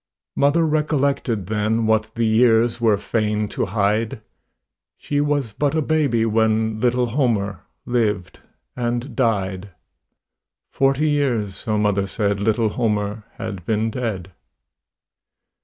Mother 0.35 0.65
recollected 0.65 1.45
then 1.45 1.85
What 1.85 2.09
the 2.15 2.25
years 2.25 2.81
were 2.81 2.97
fain 2.97 3.47
to 3.49 3.67
hide 3.67 4.19
She 4.97 5.21
was 5.21 5.51
but 5.51 5.75
a 5.75 5.81
baby 5.83 6.25
when 6.25 6.79
Little 6.79 7.05
Homer 7.09 7.59
lived 7.85 8.39
and 8.75 9.15
died; 9.15 9.69
Forty 10.71 11.07
years, 11.11 11.53
so 11.55 11.77
mother 11.77 12.07
said, 12.07 12.39
Little 12.39 12.69
Homer 12.69 13.25
had 13.37 13.63
been 13.63 13.91
dead. 13.91 14.31